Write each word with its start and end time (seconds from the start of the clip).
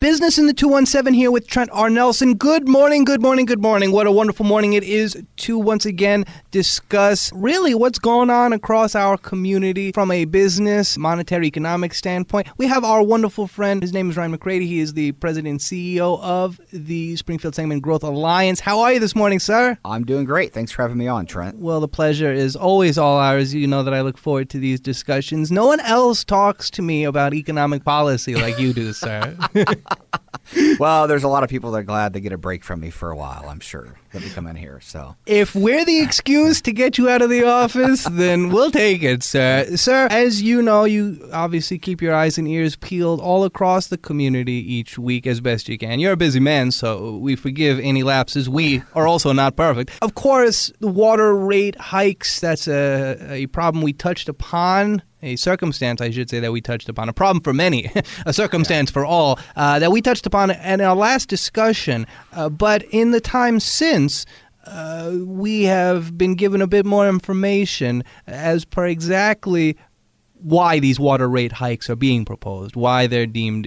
Business 0.00 0.38
in 0.38 0.46
the 0.46 0.54
217 0.54 1.12
here 1.12 1.32
with 1.32 1.48
Trent 1.48 1.70
R. 1.72 1.90
Nelson. 1.90 2.34
Good 2.34 2.68
morning, 2.68 3.02
good 3.02 3.20
morning, 3.20 3.46
good 3.46 3.60
morning. 3.60 3.90
What 3.90 4.06
a 4.06 4.12
wonderful 4.12 4.46
morning 4.46 4.74
it 4.74 4.84
is 4.84 5.20
to 5.38 5.58
once 5.58 5.84
again 5.84 6.24
discuss 6.52 7.32
really 7.34 7.74
what's 7.74 7.98
going 7.98 8.30
on 8.30 8.52
across 8.52 8.94
our 8.94 9.18
community 9.18 9.90
from 9.90 10.12
a 10.12 10.24
business, 10.24 10.96
monetary, 10.96 11.48
economic 11.48 11.94
standpoint. 11.94 12.46
We 12.58 12.68
have 12.68 12.84
our 12.84 13.02
wonderful 13.02 13.48
friend, 13.48 13.82
his 13.82 13.92
name 13.92 14.08
is 14.08 14.16
Ryan 14.16 14.38
McCrady. 14.38 14.68
He 14.68 14.78
is 14.78 14.92
the 14.92 15.10
president 15.12 15.50
and 15.50 15.58
CEO 15.58 16.20
of 16.20 16.60
the 16.72 17.16
Springfield 17.16 17.56
Sangamon 17.56 17.80
Growth 17.80 18.04
Alliance. 18.04 18.60
How 18.60 18.78
are 18.78 18.92
you 18.92 19.00
this 19.00 19.16
morning, 19.16 19.40
sir? 19.40 19.76
I'm 19.84 20.04
doing 20.04 20.26
great. 20.26 20.52
Thanks 20.52 20.70
for 20.70 20.82
having 20.82 20.98
me 20.98 21.08
on, 21.08 21.26
Trent. 21.26 21.58
Well, 21.58 21.80
the 21.80 21.88
pleasure 21.88 22.32
is 22.32 22.54
always 22.54 22.98
all 22.98 23.18
ours. 23.18 23.52
You 23.52 23.66
know 23.66 23.82
that 23.82 23.94
I 23.94 24.02
look 24.02 24.16
forward 24.16 24.48
to 24.50 24.60
these 24.60 24.78
discussions. 24.78 25.50
No 25.50 25.66
one 25.66 25.80
else 25.80 26.22
talks 26.22 26.70
to 26.70 26.82
me 26.82 27.02
about 27.02 27.34
economic 27.34 27.82
policy 27.82 28.36
like 28.36 28.60
you 28.60 28.72
do, 28.72 28.92
sir. 28.92 29.36
well, 30.78 31.06
there's 31.06 31.24
a 31.24 31.28
lot 31.28 31.44
of 31.44 31.50
people 31.50 31.70
that 31.72 31.78
are 31.78 31.82
glad 31.82 32.12
they 32.12 32.20
get 32.20 32.32
a 32.32 32.38
break 32.38 32.64
from 32.64 32.80
me 32.80 32.90
for 32.90 33.10
a 33.10 33.16
while. 33.16 33.44
I'm 33.48 33.60
sure 33.60 33.94
that 34.12 34.22
we 34.22 34.30
come 34.30 34.46
in 34.46 34.56
here. 34.56 34.80
So 34.80 35.16
if 35.26 35.54
we're 35.54 35.84
the 35.84 36.00
excuse 36.00 36.60
to 36.62 36.72
get 36.72 36.98
you 36.98 37.08
out 37.08 37.22
of 37.22 37.30
the 37.30 37.44
office, 37.44 38.04
then 38.04 38.48
we'll 38.50 38.70
take 38.70 39.02
it, 39.02 39.22
sir. 39.22 39.76
Sir, 39.76 40.08
as 40.10 40.40
you 40.40 40.62
know, 40.62 40.84
you 40.84 41.28
obviously 41.32 41.78
keep 41.78 42.00
your 42.00 42.14
eyes 42.14 42.38
and 42.38 42.48
ears 42.48 42.76
peeled 42.76 43.20
all 43.20 43.44
across 43.44 43.88
the 43.88 43.98
community 43.98 44.52
each 44.52 44.98
week 44.98 45.26
as 45.26 45.40
best 45.40 45.68
you 45.68 45.76
can. 45.76 46.00
You're 46.00 46.12
a 46.12 46.16
busy 46.16 46.40
man, 46.40 46.70
so 46.70 47.16
we 47.16 47.36
forgive 47.36 47.78
any 47.80 48.02
lapses. 48.02 48.48
We 48.48 48.82
are 48.94 49.06
also 49.06 49.32
not 49.32 49.56
perfect. 49.56 49.92
Of 50.00 50.14
course, 50.14 50.72
the 50.80 50.88
water 50.88 51.34
rate 51.34 51.76
hikes, 51.76 52.40
that's 52.40 52.68
a, 52.68 53.18
a 53.30 53.46
problem 53.46 53.82
we 53.82 53.92
touched 53.92 54.28
upon 54.28 55.02
a 55.22 55.36
circumstance, 55.36 56.00
I 56.00 56.10
should 56.10 56.30
say, 56.30 56.40
that 56.40 56.52
we 56.52 56.60
touched 56.60 56.88
upon, 56.88 57.08
a 57.08 57.12
problem 57.12 57.42
for 57.42 57.52
many, 57.52 57.90
a 58.26 58.32
circumstance 58.32 58.90
for 58.90 59.04
all, 59.04 59.38
uh, 59.56 59.78
that 59.78 59.92
we 59.92 60.00
touched 60.00 60.26
upon 60.26 60.50
in 60.50 60.80
our 60.80 60.96
last 60.96 61.28
discussion. 61.28 62.06
Uh, 62.32 62.48
but 62.48 62.82
in 62.84 63.10
the 63.10 63.20
time 63.20 63.60
since, 63.60 64.26
uh, 64.64 65.12
we 65.24 65.64
have 65.64 66.16
been 66.18 66.34
given 66.34 66.60
a 66.60 66.66
bit 66.66 66.84
more 66.84 67.08
information 67.08 68.04
as 68.26 68.64
per 68.64 68.86
exactly 68.86 69.76
why 70.40 70.78
these 70.78 71.00
water 71.00 71.28
rate 71.28 71.52
hikes 71.52 71.90
are 71.90 71.96
being 71.96 72.24
proposed, 72.24 72.76
why 72.76 73.06
they're 73.06 73.26
deemed 73.26 73.66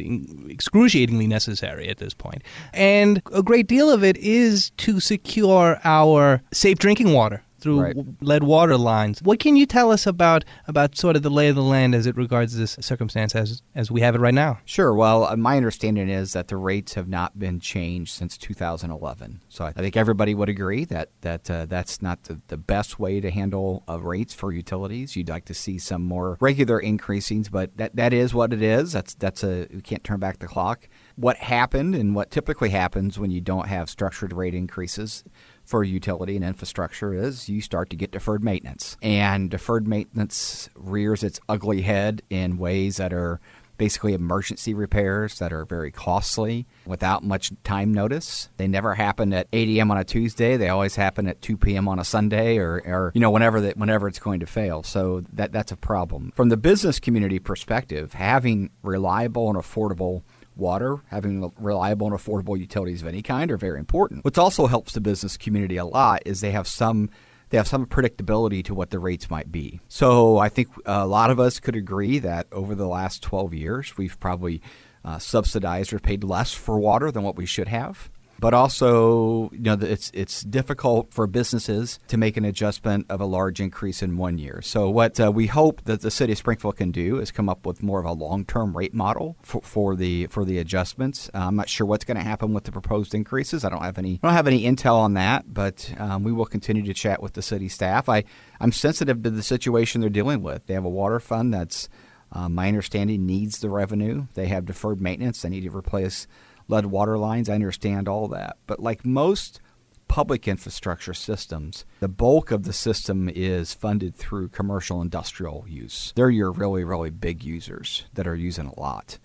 excruciatingly 0.50 1.28
necessary 1.28 1.90
at 1.90 1.98
this 1.98 2.14
point. 2.14 2.44
And 2.74 3.22
a 3.34 3.44
great 3.44 3.68
deal 3.68 3.90
of 3.90 4.04
it 4.04 4.16
is 4.18 4.72
to 4.78 5.00
secure 5.00 5.80
our 5.84 6.42
safe 6.54 6.78
drinking 6.78 7.12
water 7.12 7.44
through 7.62 7.82
right. 7.82 7.96
lead 8.22 8.44
water 8.44 8.78
lines. 8.78 9.22
What 9.22 9.40
can 9.40 9.56
you 9.56 9.66
tell 9.66 9.92
us 9.92 10.06
about 10.06 10.44
about 10.68 10.98
sort 10.98 11.16
of 11.16 11.22
the 11.22 11.30
lay 11.30 11.48
of 11.48 11.56
the 11.56 11.64
land 11.64 11.96
as 11.96 12.06
it 12.06 12.18
regards 12.18 12.58
this 12.58 12.78
circumstance 12.82 13.36
as 13.36 13.62
as 13.76 13.92
we 13.92 14.02
have 14.02 14.16
it 14.16 14.20
right 14.20 14.34
now? 14.34 14.60
Sure. 14.66 14.94
Well, 14.94 15.26
uh, 15.26 15.36
my 15.36 15.58
understanding 15.58 16.10
is 16.10 16.34
that 16.34 16.48
the 16.48 16.58
rates 16.58 16.96
have 16.96 17.08
not 17.08 17.40
been 17.40 17.60
changed 17.60 18.14
since 18.14 18.38
2011. 18.38 19.42
So 19.48 19.66
I 19.66 19.72
think 19.72 19.96
everybody 19.96 20.34
would 20.34 20.50
agree 20.50 20.86
that 20.86 21.10
that 21.22 21.50
uh, 21.50 21.66
that's 21.66 22.02
not 22.02 22.24
the, 22.24 22.42
the 22.48 22.58
best 22.58 23.00
way 23.00 23.22
to 23.22 23.30
handle 23.30 23.84
uh, 23.88 24.00
rates 24.00 24.34
for 24.34 24.52
utilities. 24.52 25.16
You'd 25.16 25.30
like 25.30 25.46
to 25.46 25.54
see 25.54 25.78
some 25.78 26.04
more 26.04 26.38
regular 26.42 26.80
increasings, 26.80 27.50
but 27.50 27.78
that 27.78 27.96
that 27.96 28.14
is 28.14 28.34
what 28.34 28.54
it 28.54 28.62
is. 28.62 28.92
That's 28.92 29.14
that's 29.14 29.44
a 29.44 29.68
we 29.72 29.82
can't 29.82 30.04
turn 30.04 30.20
back 30.20 30.40
the 30.40 30.48
clock. 30.48 30.90
What 31.16 31.38
happened 31.38 31.94
and 31.94 32.16
what 32.16 32.32
typically 32.32 32.70
happens 32.70 33.20
when 33.20 33.32
you 33.32 33.42
don't 33.42 33.68
have 33.68 33.90
structured 33.90 34.34
rate 34.34 34.56
increases 34.56 35.24
for 35.64 35.84
utility 35.84 36.36
and 36.36 36.46
infrastructure 36.46 37.14
is 37.14 37.50
you 37.50 37.62
start 37.62 37.90
to 37.90 37.96
get 37.96 38.12
deferred 38.12 38.44
maintenance. 38.44 38.98
And 39.02 39.50
deferred 39.50 39.88
maintenance 39.88 40.70
rears 40.76 41.24
its 41.24 41.40
ugly 41.48 41.82
head 41.82 42.22
in 42.30 42.58
ways 42.58 42.98
that 42.98 43.14
are 43.14 43.40
basically 43.82 44.14
emergency 44.14 44.76
repairs 44.76 45.40
that 45.40 45.52
are 45.52 45.66
very 45.66 45.90
costly 45.90 46.68
without 46.86 47.24
much 47.24 47.52
time 47.64 47.92
notice. 47.92 48.48
They 48.58 48.68
never 48.68 48.94
happen 48.94 49.34
at 49.34 49.48
8 49.52 49.70
a.m. 49.70 49.90
on 49.90 49.98
a 49.98 50.04
Tuesday. 50.04 50.56
They 50.56 50.70
always 50.70 50.96
happen 50.96 51.28
at 51.28 51.42
2 51.42 51.58
p.m. 51.58 51.88
on 51.88 51.98
a 51.98 52.04
Sunday 52.04 52.58
or, 52.58 52.76
or 52.86 53.12
you 53.16 53.22
know 53.22 53.32
whenever 53.32 53.60
that 53.62 53.78
whenever 53.78 54.08
it's 54.08 54.20
going 54.20 54.40
to 54.42 54.46
fail. 54.46 54.84
So 54.84 55.24
that 55.34 55.52
that's 55.52 55.72
a 55.72 55.76
problem. 55.76 56.32
From 56.36 56.50
the 56.50 56.58
business 56.58 57.00
community 57.00 57.40
perspective, 57.40 58.14
having 58.14 58.70
reliable 58.84 59.50
and 59.50 59.58
affordable 59.58 60.22
water, 60.56 60.98
having 61.08 61.52
reliable 61.60 62.08
and 62.08 62.16
affordable 62.16 62.58
utilities 62.58 63.02
of 63.02 63.08
any 63.08 63.22
kind 63.22 63.52
are 63.52 63.58
very 63.58 63.80
important. 63.80 64.24
What 64.24 64.38
also 64.38 64.68
helps 64.68 64.94
the 64.94 65.02
business 65.02 65.38
community 65.38 65.78
a 65.78 65.86
lot 65.86 66.22
is 66.26 66.42
they 66.42 66.52
have 66.52 66.68
some 66.68 67.10
they 67.50 67.58
have 67.58 67.68
some 67.68 67.86
predictability 67.86 68.64
to 68.64 68.74
what 68.74 68.92
the 68.92 69.00
rates 69.00 69.30
might 69.30 69.52
be. 69.52 69.82
So 69.90 70.38
I 70.38 70.48
think 70.48 70.70
a 70.86 71.06
lot 71.06 71.32
of 71.32 71.40
us 71.40 71.60
could 71.60 71.76
agree 71.76 72.18
that 72.20 72.48
over 72.54 72.76
the 72.76 72.88
last 72.88 73.22
12 73.24 73.54
years, 73.54 73.98
we've 73.98 74.18
probably 74.22 74.62
uh, 75.04 75.20
subsidized 75.20 75.92
or 75.92 76.00
paid 76.00 76.24
less 76.24 76.54
for 76.54 76.80
water 76.80 77.12
than 77.12 77.24
what 77.24 77.36
we 77.36 77.46
should 77.46 77.68
have 77.68 78.10
but 78.42 78.56
also 78.56 79.52
you 79.52 79.62
know 79.62 79.78
it's 79.80 80.12
it's 80.14 80.42
difficult 80.42 81.14
for 81.14 81.28
businesses 81.28 82.00
to 82.08 82.18
make 82.18 82.36
an 82.36 82.44
adjustment 82.44 83.06
of 83.08 83.22
a 83.22 83.26
large 83.26 83.62
increase 83.62 84.02
in 84.02 84.18
one 84.18 84.38
year. 84.40 84.62
So 84.64 84.90
what 84.90 85.20
uh, 85.20 85.32
we 85.32 85.48
hope 85.48 85.84
that 85.86 86.02
the 86.02 86.12
city 86.12 86.34
of 86.34 86.40
Springfield 86.40 86.76
can 86.76 86.92
do 86.92 87.20
is 87.20 87.32
come 87.32 87.48
up 87.48 87.66
with 87.66 87.84
more 87.84 88.00
of 88.00 88.06
a 88.06 88.12
long-term 88.12 88.76
rate 88.76 88.96
model 88.96 89.38
for, 89.44 89.62
for 89.62 89.96
the 89.96 90.26
for 90.28 90.44
the 90.44 90.58
adjustments. 90.58 91.30
Uh, 91.34 91.46
I'm 91.48 91.56
not 91.56 91.70
sure 91.70 91.86
what's 91.86 92.04
going 92.04 92.18
to 92.18 92.24
happen 92.24 92.52
with 92.54 92.64
the 92.64 92.72
proposed 92.72 93.14
increases. 93.14 93.64
I 93.64 93.70
don't 93.70 93.84
have 93.84 94.00
any 94.00 94.20
I 94.24 94.28
don't 94.28 94.36
have 94.36 94.48
any 94.48 94.64
intel 94.64 94.96
on 94.96 95.14
that, 95.14 95.54
but 95.54 95.94
um, 96.00 96.24
we 96.24 96.32
will 96.32 96.48
continue 96.48 96.84
to 96.84 96.94
chat 96.96 97.22
with 97.22 97.34
the 97.34 97.44
city 97.44 97.70
staff. 97.70 98.10
I 98.10 98.24
I'm 98.60 98.72
sensitive 98.72 99.22
to 99.22 99.30
the 99.30 99.44
situation 99.44 100.02
they're 100.02 100.10
dealing 100.10 100.42
with. 100.42 100.66
They 100.66 100.74
have 100.74 100.86
a 100.86 100.90
water 100.90 101.20
fund 101.20 101.54
that's 101.54 101.90
uh, 102.32 102.50
my 102.50 102.68
understanding 102.68 103.26
needs 103.26 103.60
the 103.60 103.70
revenue. 103.70 104.26
They 104.34 104.48
have 104.48 104.66
deferred 104.66 105.00
maintenance. 105.00 105.42
They 105.42 105.50
need 105.50 105.64
to 105.64 105.76
replace 105.76 106.28
lead 106.72 106.88
water 106.88 107.18
lines. 107.18 107.50
I 107.50 107.54
understand 107.56 108.08
all 108.08 108.28
that. 108.30 108.58
But 108.66 108.80
like 108.80 109.06
most 109.06 109.60
public 110.08 110.48
infrastructure 110.48 111.14
systems, 111.14 111.86
the 112.00 112.08
bulk 112.08 112.52
of 112.52 112.64
the 112.64 112.74
system 112.74 113.30
is 113.30 113.74
funded 113.74 114.16
through 114.16 114.50
commercial 114.50 115.02
industrial 115.02 115.66
use. 115.68 116.12
They're 116.16 116.30
your 116.30 116.52
really, 116.52 116.84
really 116.84 117.10
big 117.10 117.44
users 117.44 118.06
that 118.14 118.28
are 118.28 118.36
using 118.36 118.66
a 118.66 118.80
lot. 118.80 119.20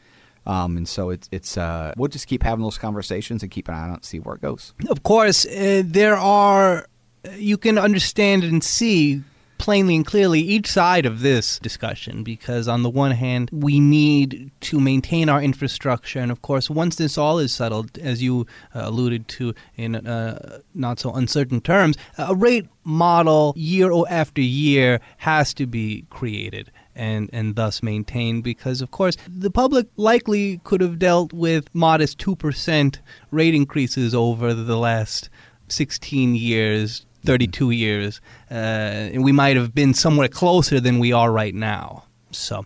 Um, 0.46 0.76
and 0.76 0.88
so 0.88 1.10
it's 1.10 1.28
it's 1.32 1.58
uh, 1.58 1.92
we'll 1.96 2.08
just 2.08 2.28
keep 2.28 2.44
having 2.44 2.62
those 2.62 2.78
conversations 2.78 3.42
and 3.42 3.50
keep 3.50 3.66
an 3.68 3.74
eye 3.74 3.88
on 3.88 3.94
it 3.94 4.04
see 4.04 4.20
where 4.20 4.36
it 4.36 4.42
goes. 4.42 4.74
Of 4.88 5.02
course, 5.02 5.44
uh, 5.44 5.82
there 5.84 6.16
are 6.16 6.86
you 7.34 7.58
can 7.58 7.78
understand 7.78 8.44
and 8.44 8.62
see 8.62 9.22
plainly 9.58 9.96
and 9.96 10.06
clearly 10.06 10.40
each 10.40 10.66
side 10.66 11.06
of 11.06 11.20
this 11.20 11.58
discussion 11.58 12.22
because, 12.22 12.68
on 12.68 12.82
the 12.82 12.90
one 12.90 13.12
hand, 13.12 13.50
we 13.52 13.80
need 13.80 14.50
to 14.60 14.80
maintain 14.80 15.28
our 15.28 15.42
infrastructure. 15.42 16.18
And 16.20 16.30
of 16.30 16.42
course, 16.42 16.70
once 16.70 16.96
this 16.96 17.18
all 17.18 17.38
is 17.38 17.52
settled, 17.52 17.98
as 17.98 18.22
you 18.22 18.46
uh, 18.74 18.82
alluded 18.84 19.28
to 19.28 19.54
in 19.76 19.96
uh, 19.96 20.58
not 20.74 21.00
so 21.00 21.12
uncertain 21.12 21.60
terms, 21.60 21.96
a 22.18 22.34
rate 22.34 22.66
model 22.84 23.52
year 23.56 23.90
after 24.08 24.40
year 24.40 25.00
has 25.18 25.52
to 25.54 25.66
be 25.66 26.04
created 26.08 26.70
and 26.94 27.28
and 27.32 27.56
thus 27.56 27.82
maintained 27.82 28.42
because 28.44 28.80
of 28.80 28.90
course 28.90 29.16
the 29.28 29.50
public 29.50 29.86
likely 29.96 30.58
could 30.64 30.80
have 30.80 30.98
dealt 30.98 31.32
with 31.32 31.72
modest 31.74 32.18
2% 32.18 32.98
rate 33.30 33.54
increases 33.54 34.14
over 34.14 34.54
the 34.54 34.76
last 34.76 35.28
16 35.68 36.34
years 36.34 37.05
32 37.26 37.70
years, 37.70 38.20
uh, 38.50 38.54
and 38.54 39.24
we 39.24 39.32
might 39.32 39.56
have 39.56 39.74
been 39.74 39.94
somewhere 39.94 40.28
closer 40.28 40.80
than 40.80 40.98
we 40.98 41.12
are 41.12 41.30
right 41.30 41.54
now. 41.54 42.04
So, 42.30 42.58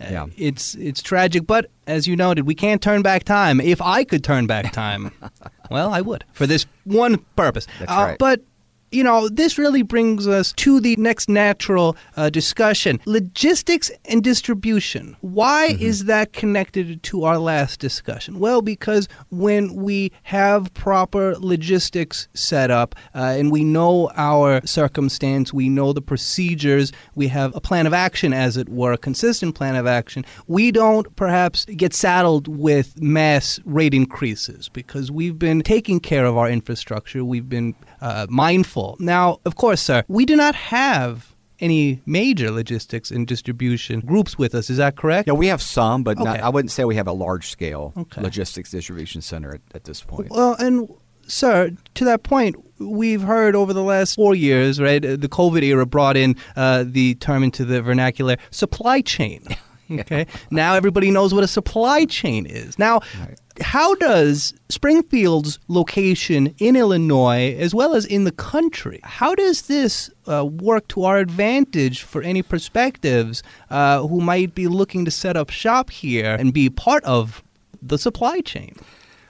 uh, 0.00 0.06
yeah. 0.10 0.26
it's 0.36 0.74
it's 0.74 1.02
tragic, 1.02 1.46
but 1.46 1.70
as 1.86 2.06
you 2.06 2.16
noted, 2.16 2.46
we 2.46 2.54
can't 2.54 2.82
turn 2.82 3.02
back 3.02 3.24
time. 3.24 3.60
If 3.60 3.80
I 3.80 4.04
could 4.04 4.22
turn 4.22 4.46
back 4.46 4.72
time, 4.72 5.12
well, 5.70 5.92
I 5.92 6.00
would 6.00 6.24
for 6.32 6.46
this 6.46 6.66
one 6.84 7.18
purpose. 7.34 7.66
That's 7.78 7.90
uh, 7.90 7.94
right. 7.94 8.18
But 8.18 8.42
you 8.90 9.02
know, 9.02 9.28
this 9.28 9.58
really 9.58 9.82
brings 9.82 10.28
us 10.28 10.52
to 10.52 10.80
the 10.80 10.96
next 10.96 11.28
natural 11.28 11.96
uh, 12.16 12.30
discussion 12.30 13.00
logistics 13.04 13.90
and 14.06 14.22
distribution. 14.22 15.16
Why 15.20 15.70
mm-hmm. 15.70 15.82
is 15.82 16.04
that 16.04 16.32
connected 16.32 17.02
to 17.04 17.24
our 17.24 17.38
last 17.38 17.80
discussion? 17.80 18.38
Well, 18.38 18.62
because 18.62 19.08
when 19.30 19.74
we 19.74 20.12
have 20.22 20.72
proper 20.74 21.34
logistics 21.38 22.28
set 22.34 22.70
up 22.70 22.94
uh, 23.14 23.34
and 23.38 23.50
we 23.50 23.64
know 23.64 24.10
our 24.16 24.64
circumstance, 24.66 25.52
we 25.52 25.68
know 25.68 25.92
the 25.92 26.02
procedures, 26.02 26.92
we 27.14 27.28
have 27.28 27.54
a 27.56 27.60
plan 27.60 27.86
of 27.86 27.92
action, 27.92 28.32
as 28.32 28.56
it 28.56 28.68
were, 28.68 28.92
a 28.92 28.98
consistent 28.98 29.54
plan 29.54 29.76
of 29.76 29.86
action, 29.86 30.24
we 30.46 30.70
don't 30.70 31.14
perhaps 31.16 31.64
get 31.64 31.92
saddled 31.92 32.48
with 32.48 33.00
mass 33.00 33.58
rate 33.64 33.94
increases 33.94 34.68
because 34.68 35.10
we've 35.10 35.38
been 35.38 35.62
taking 35.62 36.00
care 36.00 36.24
of 36.24 36.36
our 36.36 36.48
infrastructure, 36.48 37.24
we've 37.24 37.48
been 37.48 37.74
uh, 38.00 38.26
mindful. 38.30 38.75
Now, 38.98 39.40
of 39.44 39.56
course, 39.56 39.80
sir, 39.80 40.04
we 40.08 40.24
do 40.24 40.36
not 40.36 40.54
have 40.54 41.34
any 41.60 42.00
major 42.06 42.50
logistics 42.50 43.10
and 43.10 43.26
distribution 43.26 44.00
groups 44.00 44.38
with 44.38 44.54
us. 44.54 44.68
Is 44.70 44.76
that 44.76 44.96
correct? 44.96 45.26
Yeah, 45.26 45.34
we 45.34 45.46
have 45.46 45.62
some, 45.62 46.02
but 46.02 46.18
okay. 46.18 46.24
not, 46.24 46.40
I 46.40 46.48
wouldn't 46.48 46.70
say 46.70 46.84
we 46.84 46.96
have 46.96 47.06
a 47.06 47.12
large 47.12 47.48
scale 47.48 47.92
okay. 47.96 48.20
logistics 48.20 48.70
distribution 48.70 49.22
center 49.22 49.54
at, 49.54 49.60
at 49.74 49.84
this 49.84 50.02
point. 50.02 50.30
Well, 50.30 50.54
and 50.58 50.88
sir, 51.26 51.70
to 51.94 52.04
that 52.04 52.22
point, 52.22 52.56
we've 52.78 53.22
heard 53.22 53.56
over 53.56 53.72
the 53.72 53.82
last 53.82 54.14
four 54.16 54.34
years, 54.34 54.80
right? 54.80 55.00
The 55.00 55.28
COVID 55.28 55.62
era 55.62 55.86
brought 55.86 56.16
in 56.16 56.36
uh, 56.56 56.84
the 56.86 57.14
term 57.16 57.42
into 57.42 57.64
the 57.64 57.82
vernacular 57.82 58.36
supply 58.50 59.00
chain. 59.00 59.42
Okay. 60.00 60.26
Now 60.50 60.74
everybody 60.74 61.10
knows 61.10 61.32
what 61.32 61.44
a 61.44 61.48
supply 61.48 62.04
chain 62.04 62.46
is. 62.46 62.78
Now, 62.78 63.00
right. 63.20 63.38
how 63.60 63.94
does 63.96 64.52
Springfield's 64.68 65.58
location 65.68 66.54
in 66.58 66.76
Illinois, 66.76 67.56
as 67.58 67.74
well 67.74 67.94
as 67.94 68.04
in 68.04 68.24
the 68.24 68.32
country, 68.32 69.00
how 69.04 69.34
does 69.34 69.62
this 69.62 70.10
uh, 70.26 70.44
work 70.44 70.88
to 70.88 71.04
our 71.04 71.18
advantage 71.18 72.02
for 72.02 72.22
any 72.22 72.42
perspectives 72.42 73.42
uh, 73.70 74.06
who 74.06 74.20
might 74.20 74.54
be 74.54 74.66
looking 74.66 75.04
to 75.04 75.10
set 75.10 75.36
up 75.36 75.50
shop 75.50 75.90
here 75.90 76.34
and 76.38 76.52
be 76.52 76.68
part 76.68 77.04
of 77.04 77.42
the 77.80 77.98
supply 77.98 78.40
chain? 78.40 78.74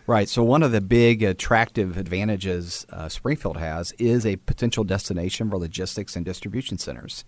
Right. 0.06 0.28
So, 0.28 0.42
one 0.44 0.62
of 0.62 0.70
the 0.70 0.80
big 0.80 1.22
attractive 1.22 1.96
advantages 1.96 2.86
uh, 2.90 3.08
Springfield 3.08 3.56
has 3.56 3.92
is 3.98 4.24
a 4.24 4.36
potential 4.36 4.84
destination 4.84 5.50
for 5.50 5.58
logistics 5.58 6.14
and 6.14 6.24
distribution 6.24 6.78
centers. 6.78 7.24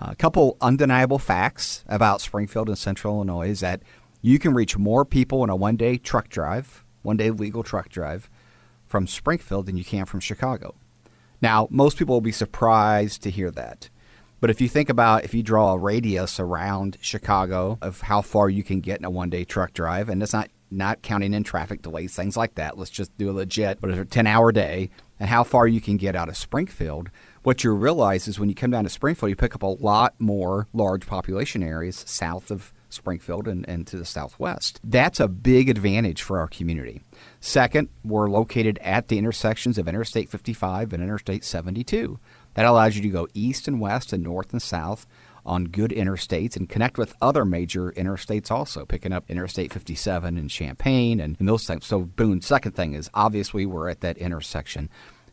A 0.00 0.14
couple 0.14 0.56
undeniable 0.60 1.18
facts 1.18 1.84
about 1.88 2.20
Springfield 2.20 2.68
and 2.68 2.78
Central 2.78 3.16
Illinois 3.16 3.50
is 3.50 3.60
that 3.60 3.82
you 4.22 4.38
can 4.38 4.54
reach 4.54 4.78
more 4.78 5.04
people 5.04 5.42
in 5.42 5.50
a 5.50 5.56
one 5.56 5.76
day 5.76 5.96
truck 5.96 6.28
drive, 6.28 6.84
one 7.02 7.16
day 7.16 7.30
legal 7.30 7.64
truck 7.64 7.88
drive 7.88 8.30
from 8.86 9.06
Springfield 9.06 9.66
than 9.66 9.76
you 9.76 9.84
can 9.84 10.04
from 10.04 10.20
Chicago. 10.20 10.74
Now, 11.42 11.66
most 11.70 11.96
people 11.98 12.14
will 12.14 12.20
be 12.20 12.32
surprised 12.32 13.22
to 13.22 13.30
hear 13.30 13.50
that. 13.52 13.90
But 14.40 14.50
if 14.50 14.60
you 14.60 14.68
think 14.68 14.88
about 14.88 15.24
if 15.24 15.34
you 15.34 15.42
draw 15.42 15.72
a 15.72 15.78
radius 15.78 16.38
around 16.38 16.96
Chicago 17.00 17.78
of 17.82 18.02
how 18.02 18.22
far 18.22 18.48
you 18.48 18.62
can 18.62 18.80
get 18.80 19.00
in 19.00 19.04
a 19.04 19.10
one 19.10 19.30
day 19.30 19.44
truck 19.44 19.72
drive, 19.72 20.08
and 20.08 20.22
it's 20.22 20.32
not 20.32 20.48
not 20.70 21.02
counting 21.02 21.34
in 21.34 21.42
traffic 21.42 21.82
delays, 21.82 22.14
things 22.14 22.36
like 22.36 22.54
that. 22.54 22.78
Let's 22.78 22.90
just 22.90 23.16
do 23.16 23.30
a 23.30 23.32
legit, 23.32 23.80
but 23.80 23.90
it's 23.90 23.98
a 23.98 24.04
10 24.04 24.26
hour 24.26 24.52
day, 24.52 24.90
and 25.18 25.28
how 25.28 25.42
far 25.42 25.66
you 25.66 25.80
can 25.80 25.96
get 25.96 26.14
out 26.14 26.28
of 26.28 26.36
Springfield 26.36 27.10
what 27.48 27.64
you 27.64 27.72
realize 27.72 28.28
is 28.28 28.38
when 28.38 28.50
you 28.50 28.54
come 28.54 28.70
down 28.70 28.84
to 28.84 28.90
Springfield, 28.90 29.30
you 29.30 29.34
pick 29.34 29.54
up 29.54 29.62
a 29.62 29.66
lot 29.66 30.14
more 30.18 30.68
large 30.74 31.06
population 31.06 31.62
areas 31.62 32.04
south 32.06 32.50
of 32.50 32.74
Springfield 32.90 33.48
and, 33.48 33.66
and 33.66 33.86
to 33.86 33.96
the 33.96 34.04
southwest. 34.04 34.78
That's 34.84 35.18
a 35.18 35.28
big 35.28 35.70
advantage 35.70 36.20
for 36.20 36.40
our 36.40 36.48
community. 36.48 37.00
Second, 37.40 37.88
we're 38.04 38.28
located 38.28 38.78
at 38.82 39.08
the 39.08 39.16
intersections 39.16 39.78
of 39.78 39.88
Interstate 39.88 40.28
55 40.28 40.92
and 40.92 41.02
Interstate 41.02 41.42
72. 41.42 42.18
That 42.52 42.66
allows 42.66 42.96
you 42.96 43.02
to 43.02 43.08
go 43.08 43.28
east 43.32 43.66
and 43.66 43.80
west 43.80 44.12
and 44.12 44.22
north 44.22 44.52
and 44.52 44.60
south 44.60 45.06
on 45.46 45.64
good 45.64 45.90
interstates 45.90 46.54
and 46.54 46.68
connect 46.68 46.98
with 46.98 47.14
other 47.22 47.46
major 47.46 47.92
interstates 47.92 48.50
also, 48.50 48.84
picking 48.84 49.14
up 49.14 49.24
Interstate 49.30 49.72
57 49.72 50.36
in 50.36 50.48
Champaign 50.48 51.18
and, 51.18 51.34
and 51.38 51.48
those 51.48 51.66
things. 51.66 51.86
So, 51.86 52.00
boom. 52.00 52.42
Second 52.42 52.72
thing 52.72 52.92
is 52.92 53.08
obviously 53.14 53.64
we're 53.64 53.88
at 53.88 54.02
that 54.02 54.18
intersection. 54.18 54.90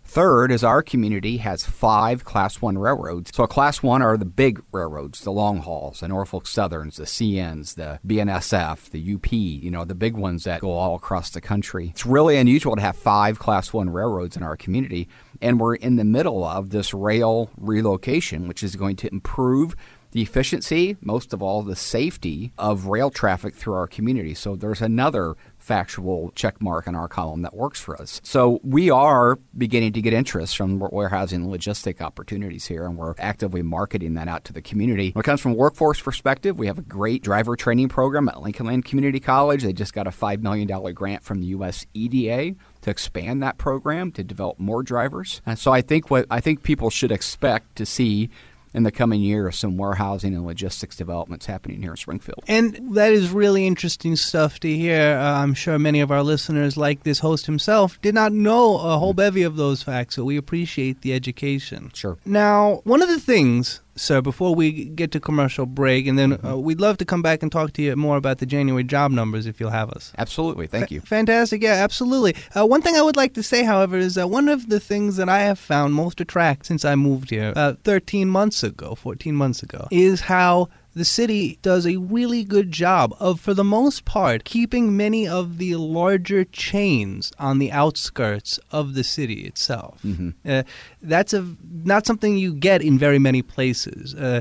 Third 0.08 0.52
is 0.52 0.64
our 0.64 0.84
community 0.84 1.38
has 1.38 1.66
five 1.66 2.24
Class 2.24 2.62
1 2.62 2.78
railroads. 2.78 3.32
So, 3.34 3.48
Class 3.48 3.82
1 3.82 4.04
are 4.04 4.18
the 4.18 4.24
big 4.24 4.62
railroads, 4.72 5.22
the 5.22 5.32
long 5.32 5.58
hauls, 5.58 6.00
the 6.00 6.08
Norfolk 6.08 6.46
Southerns, 6.46 6.98
the 6.98 7.06
CNs, 7.06 7.74
the 7.74 8.00
BNSF, 8.08 8.92
the 8.92 9.16
UP, 9.16 9.34
you 9.34 9.72
know, 9.72 9.84
the 9.84 9.96
big 9.96 10.16
ones 10.16 10.44
that 10.44 10.62
go 10.62 10.72
all 10.72 10.96
across 10.96 11.32
the 11.32 11.42
country. 11.42 11.90
It's 11.90 12.06
really 12.06 12.38
unusual 12.38 12.76
to 12.76 12.82
have 12.82 12.96
five 12.96 13.40
Class 13.40 13.74
1 13.74 13.90
railroads 13.90 14.38
in 14.38 14.44
our 14.44 14.56
community. 14.56 15.10
And 15.42 15.60
we're 15.60 15.76
in 15.76 15.96
the 15.96 16.06
middle 16.06 16.44
of 16.46 16.70
this 16.70 16.94
rail 16.94 17.50
relocation, 17.58 18.48
which 18.48 18.64
is 18.64 18.76
going 18.76 18.96
to 18.98 19.12
improve 19.12 19.76
the 20.16 20.22
efficiency, 20.22 20.96
most 21.02 21.34
of 21.34 21.44
all, 21.44 21.62
the 21.62 21.76
safety 21.76 22.54
of 22.58 22.86
rail 22.86 23.12
traffic 23.12 23.54
through 23.54 23.74
our 23.74 23.86
community. 23.86 24.34
So 24.34 24.56
there's 24.56 24.82
another 24.82 25.36
factual 25.58 26.32
check 26.36 26.62
mark 26.62 26.88
in 26.88 26.96
our 26.96 27.10
column 27.10 27.42
that 27.42 27.54
works 27.54 27.82
for 27.82 28.02
us. 28.02 28.22
So 28.24 28.62
we 28.64 28.90
are 28.90 29.38
beginning 29.58 29.92
to 29.92 30.02
get 30.02 30.14
interest 30.14 30.56
from 30.56 30.80
warehousing 30.80 31.48
logistic 31.48 32.00
opportunities 32.00 32.66
here, 32.66 32.86
and 32.86 32.96
we're 32.96 33.16
actively 33.18 33.62
marketing 33.62 34.14
that 34.14 34.30
out 34.30 34.46
to 34.46 34.54
the 34.54 34.62
community. 34.62 35.12
When 35.12 35.20
it 35.20 35.26
comes 35.26 35.42
from 35.42 35.54
workforce 35.54 36.00
perspective, 36.00 36.58
we 36.58 36.68
have 36.68 36.78
a 36.78 36.84
great 36.84 37.22
driver 37.22 37.58
training 37.58 37.90
program 37.90 38.30
at 38.30 38.42
Lincoln 38.42 38.68
Land 38.68 38.86
Community 38.86 39.20
College. 39.20 39.64
They 39.64 39.74
just 39.74 39.94
got 39.94 40.08
a 40.08 40.12
$5 40.12 40.40
million 40.40 40.94
grant 40.94 41.24
from 41.24 41.42
the 41.42 41.48
U.S. 41.48 41.86
EDA 41.94 42.56
to 42.84 42.90
expand 42.90 43.44
that 43.44 43.58
program 43.58 44.14
to 44.14 44.24
develop 44.24 44.60
more 44.60 44.82
drivers. 44.82 45.42
And 45.46 45.60
so 45.60 45.74
I 45.74 45.82
think 45.82 46.10
what 46.10 46.26
I 46.32 46.40
think 46.40 46.64
people 46.64 46.90
should 46.90 47.12
expect 47.12 47.76
to 47.76 47.86
see 47.86 48.30
in 48.76 48.84
the 48.84 48.92
coming 48.92 49.22
year 49.22 49.48
of 49.48 49.56
some 49.56 49.78
warehousing 49.78 50.36
and 50.36 50.46
logistics 50.46 50.96
developments 50.96 51.46
happening 51.46 51.82
here 51.82 51.92
in 51.92 51.98
Springfield. 51.98 52.44
And 52.48 52.96
that 52.96 53.14
is 53.14 53.30
really 53.30 53.66
interesting 53.66 54.16
stuff 54.16 54.60
to 54.60 54.76
hear. 54.76 55.18
Uh, 55.18 55.42
I'm 55.42 55.54
sure 55.54 55.80
many 55.80 56.02
of 56.02 56.12
our 56.12 56.24
listeners, 56.24 56.76
like 56.76 57.04
this 57.04 57.20
host 57.20 57.46
himself, 57.46 58.00
did 58.02 58.14
not 58.14 58.34
know 58.34 58.78
a 58.78 58.98
whole 58.98 59.14
bevy 59.14 59.44
of 59.44 59.56
those 59.56 59.82
facts, 59.82 60.16
so 60.16 60.26
we 60.26 60.38
appreciate 60.38 61.02
the 61.02 61.14
education. 61.14 61.92
Sure. 61.94 62.18
Now, 62.26 62.82
one 62.84 63.02
of 63.02 63.08
the 63.08 63.20
things 63.20 63.82
sir, 63.96 64.22
before 64.22 64.54
we 64.54 64.86
get 64.86 65.12
to 65.12 65.20
commercial 65.20 65.66
break, 65.66 66.08
and 66.08 66.18
then 66.18 66.34
uh, 66.34 66.38
mm-hmm. 66.38 66.62
we'd 66.62 66.80
love 66.80 66.98
to 66.98 67.06
come 67.06 67.22
back 67.22 67.42
and 67.42 67.52
talk 67.52 67.74
to 67.74 67.82
you 67.82 67.96
more 67.96 68.18
about 68.18 68.40
the 68.40 68.46
January 68.46 68.84
job 68.84 69.12
numbers 69.12 69.46
if 69.46 69.60
you'll 69.60 69.70
have 69.70 69.90
us. 69.90 70.12
Absolutely. 70.18 70.68
Thank 70.68 70.92
you. 70.92 71.02
fantastic. 71.02 71.62
Yeah, 71.62 71.74
absolutely. 71.74 72.36
Uh, 72.56 72.66
one 72.66 72.82
thing 72.82 72.96
I 72.96 73.02
would 73.02 73.16
like 73.16 73.34
to 73.36 73.44
say, 73.44 73.64
however, 73.64 73.98
is 73.98 74.16
that 74.16 74.30
one 74.30 74.50
of 74.50 74.70
the 74.70 74.80
things 74.80 75.18
that 75.18 75.30
I 75.30 75.40
have 75.40 75.60
found 75.60 75.94
most 75.94 76.22
attractive 76.22 76.66
since 76.66 76.86
I 76.86 76.96
moved 76.96 77.30
here 77.30 77.54
uh, 77.56 77.74
13 77.84 78.30
months 78.30 78.64
ago, 78.64 78.96
14 78.96 79.36
months 79.36 79.64
ago, 79.64 79.88
is 79.92 80.22
how 80.22 80.70
the 80.96 81.06
city 81.06 81.60
does 81.62 81.86
a 81.86 81.98
really 81.98 82.44
good 82.46 82.72
job 82.72 83.14
of, 83.20 83.40
for 83.42 83.54
the 83.54 83.64
most 83.66 84.06
part, 84.06 84.46
keeping 84.46 84.96
many 84.96 85.28
of 85.28 85.58
the 85.58 85.76
larger 85.76 86.46
chains 86.46 87.34
on 87.38 87.60
the 87.60 87.72
outskirts 87.72 88.60
of 88.72 88.94
the 88.94 89.04
city 89.04 89.42
itself. 89.42 90.00
Mm-hmm. 90.04 90.30
Uh, 90.48 90.64
that's 91.02 91.34
a 91.34 91.46
not 91.84 92.06
something 92.06 92.38
you 92.38 92.54
get 92.54 92.82
in 92.82 92.98
very 92.98 93.20
many 93.20 93.42
places. 93.42 94.16
Uh, 94.16 94.40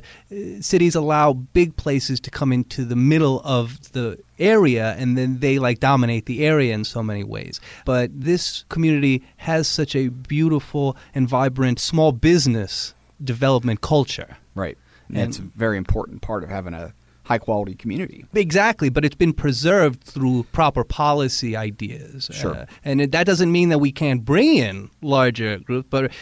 cities 0.61 0.95
allow 0.95 1.33
big 1.33 1.77
places 1.77 2.21
to 2.21 2.31
come 2.31 2.53
into 2.53 2.85
the 2.85 2.97
middle 2.97 3.43
of 3.45 3.93
the 3.93 4.19
area 4.39 4.95
and 4.99 5.19
then 5.19 5.41
they 5.41 5.59
like 5.59 5.81
dominate 5.81 6.27
the 6.27 6.47
area 6.47 6.73
in 6.73 6.85
so 6.85 7.03
many 7.03 7.25
ways. 7.25 7.61
But 7.85 8.11
this 8.19 8.65
community 8.69 9.25
has 9.39 9.67
such 9.67 9.97
a 9.97 10.09
beautiful 10.09 10.97
and 11.15 11.29
vibrant 11.29 11.81
small 11.81 12.13
business 12.13 12.95
development 13.23 13.81
culture. 13.81 14.37
Right. 14.55 14.79
And 15.09 15.29
it's 15.29 15.39
a 15.39 15.43
very 15.43 15.77
important 15.77 16.23
part 16.23 16.45
of 16.45 16.51
having 16.51 16.75
a 16.75 16.95
high 17.25 17.39
quality 17.39 17.75
community. 17.75 18.25
Exactly, 18.35 18.89
but 18.89 19.05
it's 19.05 19.15
been 19.15 19.33
preserved 19.33 20.03
through 20.03 20.45
proper 20.53 20.85
policy 20.85 21.57
ideas. 21.57 22.31
Sure. 22.33 22.55
Uh, 22.55 22.67
and 22.85 23.01
it, 23.01 23.13
that 23.13 23.27
doesn't 23.27 23.51
mean 23.51 23.71
that 23.71 23.79
we 23.79 23.91
can't 23.91 24.25
bring 24.25 24.57
in 24.57 24.91
larger 25.03 25.59
groups, 25.59 25.89
but 25.91 26.13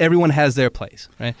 everyone 0.00 0.30
has 0.30 0.54
their 0.54 0.70
place, 0.70 1.08
right? 1.18 1.34